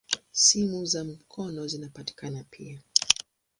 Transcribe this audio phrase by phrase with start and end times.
[0.31, 2.81] Simu za mkono zinapatikana pia.